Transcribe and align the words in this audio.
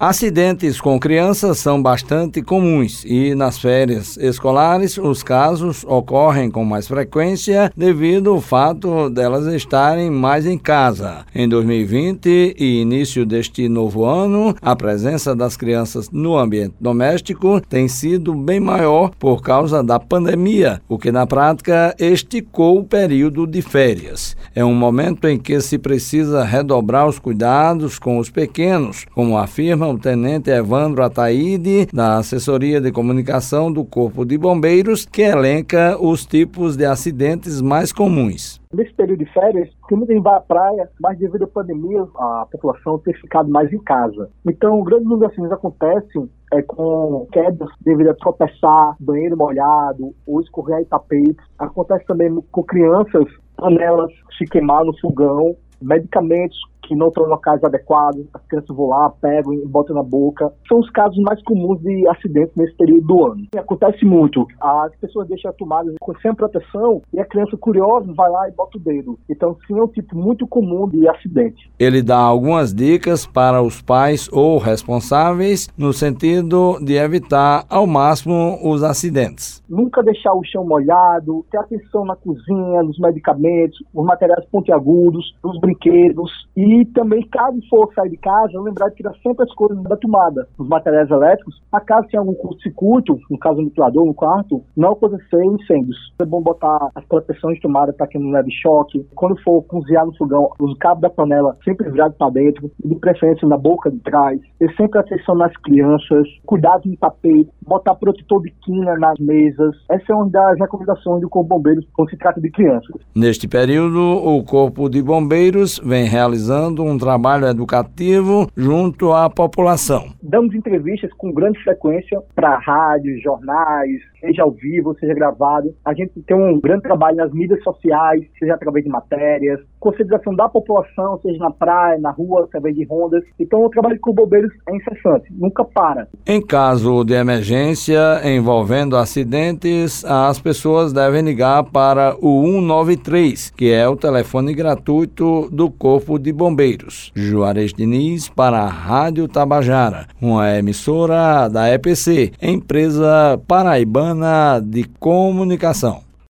Acidentes 0.00 0.80
com 0.80 0.98
crianças 0.98 1.58
são 1.58 1.82
bastante 1.82 2.40
comuns 2.40 3.04
e 3.04 3.34
nas 3.34 3.58
férias 3.58 4.16
escolares 4.16 4.96
os 4.96 5.22
casos 5.22 5.84
ocorrem 5.86 6.50
com 6.50 6.64
mais 6.64 6.88
frequência 6.88 7.70
devido 7.76 8.30
ao 8.30 8.40
fato 8.40 9.10
delas 9.10 9.44
estarem 9.52 10.10
mais 10.10 10.46
em 10.46 10.56
casa. 10.56 11.26
Em 11.34 11.46
2020 11.46 12.56
e 12.58 12.80
início 12.80 13.26
deste 13.26 13.68
novo 13.68 14.06
ano, 14.06 14.56
a 14.62 14.74
presença 14.74 15.36
das 15.36 15.54
crianças 15.54 16.08
no 16.10 16.34
ambiente 16.38 16.76
doméstico 16.80 17.60
tem 17.60 17.86
sido 17.86 18.34
bem 18.34 18.58
maior 18.58 19.10
por 19.18 19.42
causa 19.42 19.82
da 19.84 20.00
pandemia, 20.00 20.80
o 20.88 20.96
que 20.96 21.12
na 21.12 21.26
prática 21.26 21.94
esticou 21.98 22.78
o 22.78 22.84
período 22.84 23.46
de 23.46 23.60
férias. 23.60 24.34
É 24.54 24.64
um 24.64 24.74
momento 24.74 25.28
em 25.28 25.38
que 25.38 25.60
se 25.60 25.76
precisa 25.76 26.42
redobrar 26.42 27.06
os 27.06 27.18
cuidados 27.18 27.98
com 27.98 28.16
os 28.16 28.30
pequenos, 28.30 29.04
como 29.14 29.36
afirma 29.36 29.89
tenente 29.96 30.50
Evandro 30.50 31.02
Ataíde, 31.02 31.86
da 31.92 32.18
Assessoria 32.18 32.80
de 32.80 32.92
Comunicação 32.92 33.72
do 33.72 33.84
Corpo 33.84 34.24
de 34.24 34.36
Bombeiros, 34.36 35.04
que 35.04 35.22
elenca 35.22 35.96
os 36.00 36.24
tipos 36.26 36.76
de 36.76 36.84
acidentes 36.84 37.60
mais 37.60 37.92
comuns. 37.92 38.60
Nesse 38.72 38.94
período 38.94 39.24
de 39.24 39.32
férias, 39.32 39.68
porque 39.80 39.96
muita 39.96 40.12
gente 40.12 40.22
vai 40.22 40.36
à 40.36 40.40
praia, 40.40 40.88
mas 41.00 41.18
devido 41.18 41.44
à 41.44 41.48
pandemia, 41.48 42.06
a 42.16 42.46
população 42.50 42.98
tem 42.98 43.12
ficado 43.14 43.50
mais 43.50 43.72
em 43.72 43.78
casa. 43.78 44.30
Então, 44.46 44.78
o 44.78 44.84
grande 44.84 45.04
número 45.04 45.20
de 45.20 45.26
acidentes 45.26 45.52
acontecem 45.52 46.30
é, 46.52 46.62
com 46.62 47.26
quedas 47.32 47.68
devido 47.80 48.10
a 48.10 48.14
tropeçar, 48.14 48.96
banheiro 49.00 49.36
molhado 49.36 50.14
ou 50.26 50.40
escorrer 50.40 50.86
tapetes. 50.86 51.44
Acontece 51.58 52.04
também 52.06 52.32
com 52.50 52.62
crianças, 52.62 53.24
panelas 53.56 54.12
se 54.38 54.44
queimar 54.44 54.84
no 54.84 54.96
fogão, 55.00 55.56
medicamentos 55.82 56.58
que 56.90 56.96
não 56.96 57.06
estão 57.06 57.24
em 57.24 57.28
locais 57.28 57.62
adequados, 57.62 58.26
as 58.34 58.44
crianças 58.48 58.76
vão 58.76 58.88
lá, 58.88 59.08
pegam 59.20 59.54
e 59.54 59.64
botam 59.64 59.94
na 59.94 60.02
boca. 60.02 60.52
São 60.68 60.80
os 60.80 60.90
casos 60.90 61.16
mais 61.22 61.40
comuns 61.44 61.80
de 61.80 62.08
acidentes 62.08 62.52
nesse 62.56 62.76
período 62.76 63.06
do 63.06 63.26
ano. 63.26 63.46
E 63.54 63.58
acontece 63.58 64.04
muito. 64.04 64.44
As 64.60 64.92
pessoas 64.96 65.28
deixam 65.28 65.52
a 65.52 65.54
tomada 65.54 65.94
sem 66.20 66.34
proteção 66.34 67.00
e 67.14 67.20
a 67.20 67.24
criança 67.24 67.56
curiosa 67.56 68.12
vai 68.12 68.28
lá 68.28 68.48
e 68.48 68.52
bota 68.52 68.76
o 68.76 68.80
dedo. 68.80 69.16
Então, 69.30 69.56
sim, 69.66 69.78
é 69.78 69.82
um 69.82 69.86
tipo 69.86 70.16
muito 70.16 70.46
comum 70.48 70.88
de 70.88 71.08
acidente. 71.08 71.70
Ele 71.78 72.02
dá 72.02 72.18
algumas 72.18 72.74
dicas 72.74 73.24
para 73.24 73.62
os 73.62 73.80
pais 73.80 74.28
ou 74.32 74.58
responsáveis 74.58 75.68
no 75.78 75.92
sentido 75.92 76.78
de 76.84 76.94
evitar 76.94 77.64
ao 77.70 77.86
máximo 77.86 78.58
os 78.64 78.82
acidentes. 78.82 79.62
Nunca 79.68 80.02
deixar 80.02 80.34
o 80.34 80.42
chão 80.44 80.66
molhado, 80.66 81.46
ter 81.50 81.58
atenção 81.58 82.04
na 82.04 82.16
cozinha, 82.16 82.82
nos 82.82 82.98
medicamentos, 82.98 83.78
nos 83.94 84.04
materiais 84.04 84.44
pontiagudos, 84.46 85.36
nos 85.44 85.60
brinquedos 85.60 86.30
e 86.56 86.79
e 86.80 86.84
também, 86.86 87.20
caso 87.28 87.58
for 87.68 87.92
sair 87.94 88.08
de 88.08 88.16
casa, 88.16 88.58
lembrar 88.58 88.88
de 88.88 88.96
tirar 88.96 89.12
sempre 89.22 89.44
as 89.44 89.52
coisas 89.54 89.82
da 89.82 89.96
tomada, 89.98 90.48
os 90.58 90.66
materiais 90.66 91.10
elétricos. 91.10 91.60
A 91.70 91.78
casa 91.78 92.06
tem 92.10 92.18
algum 92.18 92.32
curto-circuito, 92.32 93.18
no 93.30 93.38
caso 93.38 93.56
do 93.56 93.64
ventilador, 93.64 94.06
no 94.06 94.14
quarto, 94.14 94.64
não 94.74 94.92
acontecer 94.92 95.44
incêndios. 95.44 95.96
É 96.22 96.24
bom 96.24 96.40
botar 96.40 96.88
as 96.94 97.04
proteções 97.04 97.56
de 97.56 97.60
tomada 97.60 97.92
para 97.92 98.06
que 98.06 98.18
não 98.18 98.30
leve 98.30 98.50
choque. 98.50 99.06
Quando 99.14 99.38
for 99.42 99.62
cozinhar 99.64 100.06
no 100.06 100.16
fogão, 100.16 100.48
os 100.58 100.76
cabos 100.78 101.02
da 101.02 101.10
panela 101.10 101.54
sempre 101.62 101.90
virados 101.90 102.16
para 102.16 102.30
dentro, 102.30 102.70
de 102.82 102.94
preferência 102.94 103.46
na 103.46 103.58
boca 103.58 103.90
de 103.90 103.98
trás. 103.98 104.40
Ter 104.58 104.74
sempre 104.74 105.00
atenção 105.00 105.34
nas 105.34 105.54
crianças, 105.58 106.26
cuidado 106.46 106.88
no 106.88 106.96
tapete, 106.96 107.50
botar 107.60 107.94
protetor 107.94 108.40
de 108.42 108.52
quina 108.64 108.96
nas 108.96 109.18
mesas. 109.18 109.76
Essa 109.90 110.12
é 110.12 110.14
uma 110.14 110.30
das 110.30 110.58
recomendações 110.58 111.20
do 111.20 111.28
Corpo 111.28 111.56
Bombeiros 111.56 111.86
quando 111.92 112.08
se 112.08 112.16
trata 112.16 112.40
de 112.40 112.50
crianças. 112.50 112.96
Neste 113.14 113.46
período, 113.46 114.00
o 114.00 114.42
Corpo 114.44 114.88
de 114.88 115.02
Bombeiros 115.02 115.78
vem 115.84 116.04
realizando 116.04 116.69
realizando 116.70 116.84
um 116.84 116.96
trabalho 116.96 117.46
educativo 117.46 118.48
junto 118.56 119.12
à 119.12 119.28
população. 119.28 120.12
Damos 120.30 120.54
entrevistas 120.54 121.12
com 121.14 121.32
grande 121.32 121.60
frequência 121.64 122.22
para 122.36 122.56
rádios, 122.56 123.20
jornais, 123.20 124.00
seja 124.20 124.44
ao 124.44 124.52
vivo, 124.52 124.94
seja 125.00 125.12
gravado. 125.12 125.74
A 125.84 125.92
gente 125.92 126.12
tem 126.22 126.36
um 126.36 126.60
grande 126.60 126.82
trabalho 126.82 127.16
nas 127.16 127.32
mídias 127.32 127.60
sociais, 127.64 128.24
seja 128.38 128.54
através 128.54 128.84
de 128.84 128.90
matérias, 128.90 129.58
conscientização 129.80 130.32
da 130.36 130.48
população, 130.48 131.18
seja 131.20 131.38
na 131.38 131.50
praia, 131.50 131.98
na 131.98 132.12
rua, 132.12 132.44
através 132.44 132.76
de 132.76 132.84
rondas. 132.84 133.24
Então, 133.40 133.64
o 133.64 133.70
trabalho 133.70 133.98
com 134.00 134.12
bombeiros 134.12 134.52
é 134.68 134.76
incessante, 134.76 135.26
nunca 135.32 135.64
para. 135.64 136.06
Em 136.24 136.40
caso 136.40 137.02
de 137.02 137.14
emergência 137.14 138.20
envolvendo 138.24 138.96
acidentes, 138.96 140.04
as 140.04 140.38
pessoas 140.38 140.92
devem 140.92 141.22
ligar 141.22 141.64
para 141.64 142.14
o 142.20 142.44
193, 142.44 143.50
que 143.50 143.72
é 143.72 143.88
o 143.88 143.96
telefone 143.96 144.54
gratuito 144.54 145.48
do 145.50 145.68
Corpo 145.68 146.20
de 146.20 146.32
Bombeiros. 146.32 147.10
Juarez 147.16 147.72
Diniz 147.72 148.28
para 148.28 148.60
a 148.60 148.68
Rádio 148.68 149.26
Tabajara, 149.26 150.06
uma 150.20 150.56
emissora 150.56 151.48
da 151.48 151.72
EPC, 151.72 152.32
empresa 152.42 153.40
paraibana 153.46 154.60
de 154.60 154.84
Comunicação. 154.98 156.09